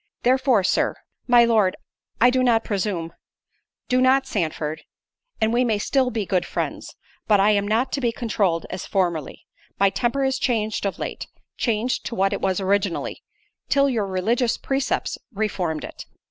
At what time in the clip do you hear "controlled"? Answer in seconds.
8.11-8.65